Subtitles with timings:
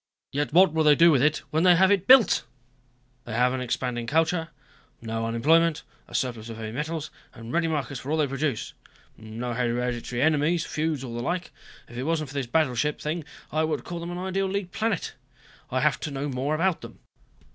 [0.31, 2.43] Yet what will they do with it when they have it built?
[3.25, 4.47] They have an expanding culture,
[4.99, 8.73] no unemployment, a surplus of heavy metals and ready markets for all they produce.
[9.15, 11.51] No hereditary enemies, feuds or the like.
[11.87, 15.13] If it wasn't for this battleship thing, I would call them an ideal League planet.
[15.69, 16.97] I have to know more about them."